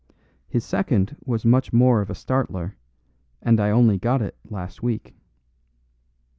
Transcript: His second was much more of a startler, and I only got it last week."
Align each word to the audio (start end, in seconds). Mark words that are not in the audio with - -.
His 0.47 0.65
second 0.65 1.15
was 1.25 1.45
much 1.45 1.71
more 1.71 2.01
of 2.01 2.09
a 2.09 2.15
startler, 2.15 2.73
and 3.39 3.59
I 3.59 3.69
only 3.69 3.99
got 3.99 4.19
it 4.23 4.35
last 4.49 4.81
week." 4.81 5.13